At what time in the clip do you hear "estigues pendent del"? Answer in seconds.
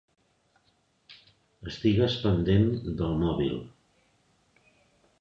1.73-3.17